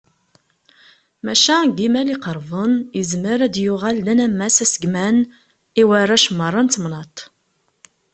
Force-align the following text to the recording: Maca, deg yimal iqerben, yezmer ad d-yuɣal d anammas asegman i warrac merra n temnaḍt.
Maca, 1.25 1.57
deg 1.65 1.77
yimal 1.81 2.07
iqerben, 2.15 2.71
yezmer 2.99 3.39
ad 3.45 3.51
d-yuɣal 3.53 3.97
d 4.05 4.07
anammas 4.13 4.57
asegman 4.65 5.17
i 5.81 5.83
warrac 5.87 6.25
merra 6.37 6.61
n 6.63 6.67
temnaḍt. 6.73 7.17